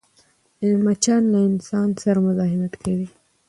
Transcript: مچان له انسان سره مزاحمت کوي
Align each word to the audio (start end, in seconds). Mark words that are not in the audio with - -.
مچان 0.83 1.23
له 1.33 1.39
انسان 1.49 1.89
سره 2.03 2.17
مزاحمت 2.27 2.73
کوي 2.83 3.07